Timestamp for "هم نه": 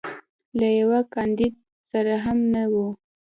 2.23-2.63